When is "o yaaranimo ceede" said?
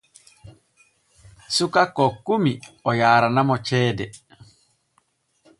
2.87-4.05